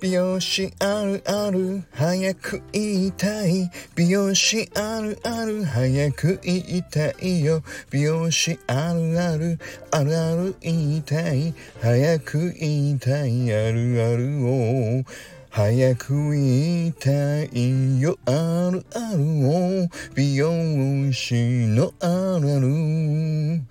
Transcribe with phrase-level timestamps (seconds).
[0.00, 3.68] 美容師あるある早く言いたい。
[3.96, 7.64] 美容師あるある早く言いたいよ。
[7.90, 9.58] 美容師あるある
[9.90, 11.52] あるある言いたい。
[11.82, 15.04] 早く言いたいあるあるを。
[15.50, 18.16] 早く言いたいよ。
[18.24, 19.88] あるあるを。
[20.14, 23.62] 美容師のあるある。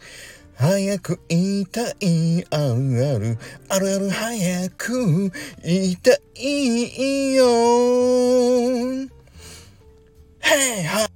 [0.59, 3.37] 早く言いたいあるある。
[3.69, 5.31] あるある早く
[5.63, 7.45] 言いたいよ。
[10.39, 11.07] へいは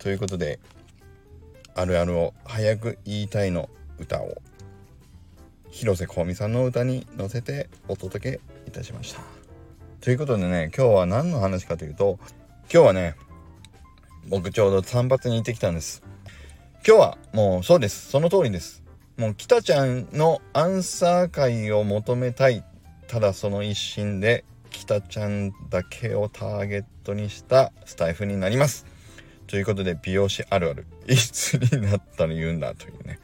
[0.00, 0.58] ということで
[1.76, 3.70] あるあるを早く言いたいの
[4.00, 4.42] 歌を
[5.70, 9.20] 広瀬香美さんの歌に乗せてお届けいたしました。
[10.00, 12.18] ということでね今日は何の話かというと
[12.72, 13.14] 今日はね
[14.28, 16.02] 僕ちょうど散髪に行ってきたんです。
[16.88, 18.12] 今日はもうそうです。
[18.12, 18.84] その通りです。
[19.16, 22.62] もう北ちゃんのアンサー会を求めたい。
[23.08, 28.86] ただその一心で北ちゃんだけをターゲットにしたスタイフになります。
[29.48, 30.86] ということで美容師あるある。
[31.08, 33.18] いつになったら言うんだというね。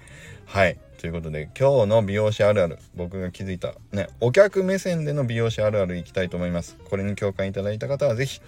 [0.45, 0.77] はい。
[0.99, 2.81] ということで今日の美容師あるある。
[2.97, 6.77] 僕が気づいたねお客目線での美容師あるあるいきたいと思います。
[6.91, 8.41] これに共感いただいた方は是非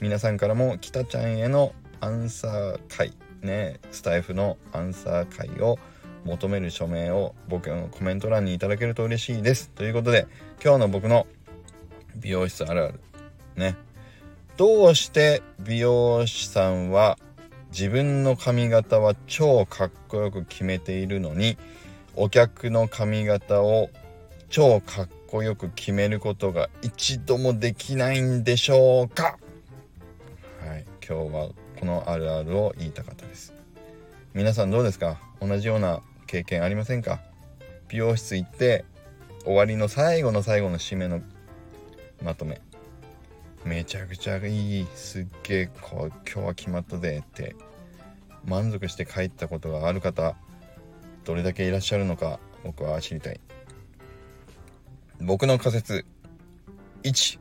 [0.00, 3.12] 皆さんからも北ちゃんへのアンサー会。
[3.42, 5.78] ねスタイフのアンサー会を
[6.24, 9.70] 求める署名を僕のコメント欄にいただけると嬉しいです。
[9.70, 10.26] ということで
[10.62, 11.26] 今日の僕の
[12.16, 13.00] 美容室あるある。
[13.56, 13.76] ね。
[14.56, 17.18] どうして美容師さんは
[17.72, 21.56] 自分の髪型は超かっこよく決めているのに
[22.16, 23.88] お客の髪型を
[24.50, 29.38] 超かっこよく決めることが一度もできないんでしょうか？
[30.60, 31.48] はい今日は
[31.80, 33.54] このあるあるを言いたかったです。
[34.34, 35.18] 皆さんどうですか？
[35.40, 37.20] 同じような経験ありませんか？
[37.88, 38.84] 美容室行って
[39.44, 41.22] 終わりの最後の最後の締めの
[42.22, 42.60] まとめ。
[43.64, 47.56] めちゃくちゃいいすっげえ今日は決まったぜって。
[48.44, 50.34] 満足して帰ったことがある方
[51.24, 53.40] どれだけいらっしゃるのか僕は知りたい。
[55.20, 56.04] 僕の仮説。
[57.04, 57.38] 1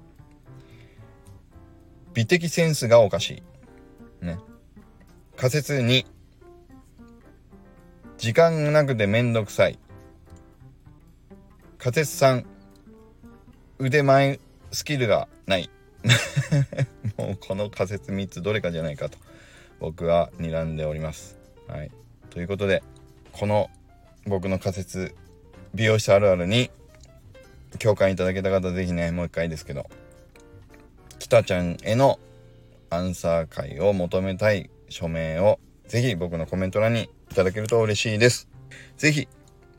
[2.14, 3.44] 美的センスがおかしい。
[4.22, 4.40] ね。
[5.36, 6.06] 仮説2
[8.18, 9.80] 時間がなくてめんどくさい。
[11.78, 12.46] 仮説3
[13.80, 14.40] 腕前
[14.72, 15.70] スキルがない。
[17.18, 19.18] もうこの仮説3つどれかじゃないかと。
[19.80, 21.38] 僕は睨んでおります。
[21.68, 21.92] はい。
[22.30, 22.84] ということで
[23.32, 23.70] この
[24.26, 25.16] 僕の仮説
[25.74, 26.70] 美容師あるあるに
[27.80, 29.90] 共感いただけた方是非ねもう一回ですけど
[31.20, 32.20] 北ちゃんへの
[32.92, 38.48] アンサー会を求めたい署名をぜひ僕のコメント欄にいただけると嬉しいです。
[38.98, 39.28] ぜひ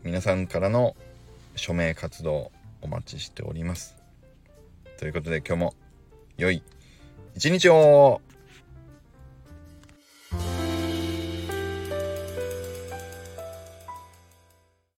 [0.02, 0.96] 皆さんからの
[1.56, 3.96] 署名活動お待ちしております。
[4.98, 5.74] ということで今日も
[6.36, 6.62] 良い
[7.34, 8.20] 一日を